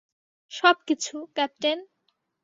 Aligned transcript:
সবকিছু, 0.51 1.15
ক্যাপ্টেন। 1.35 1.79